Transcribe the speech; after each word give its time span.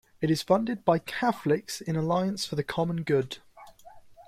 It 0.19 0.31
is 0.31 0.41
funded 0.41 0.83
by 0.83 0.97
Catholics 0.97 1.79
in 1.79 1.95
Alliance 1.95 2.43
for 2.43 2.55
the 2.55 2.63
Common 2.63 3.03
Good. 3.03 3.37